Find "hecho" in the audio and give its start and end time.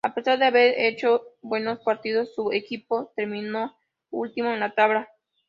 0.79-1.27